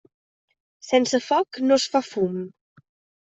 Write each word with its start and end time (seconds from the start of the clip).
Sense 0.87 1.19
foc 1.25 1.59
no 1.67 1.77
es 1.81 1.85
fa 1.97 2.03
fum. 2.09 2.39